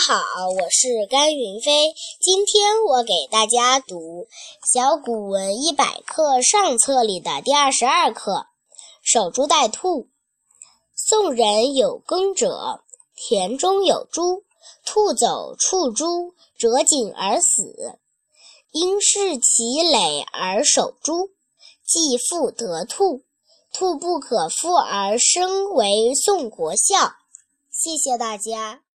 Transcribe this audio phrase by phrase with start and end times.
[0.00, 4.28] 好我是甘云飞今天我给大家读
[4.72, 8.46] 小古文一百课上册里的第二十二课
[9.02, 10.06] 守株待兔。
[10.94, 12.84] 宋人有耕者
[13.16, 14.44] 田中有株
[14.86, 17.98] 兔走触株折颈而死
[18.70, 21.30] 因释其耒而守株
[21.84, 23.24] 冀复得兔
[23.72, 27.16] 兔不可复而生为宋国笑
[27.72, 28.87] 谢谢大家。